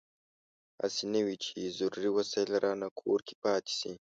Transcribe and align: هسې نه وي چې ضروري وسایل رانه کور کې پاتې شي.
هسې 0.81 1.03
نه 1.13 1.19
وي 1.25 1.35
چې 1.43 1.73
ضروري 1.79 2.09
وسایل 2.13 2.49
رانه 2.63 2.87
کور 2.99 3.19
کې 3.27 3.35
پاتې 3.43 3.73
شي. 3.79 3.91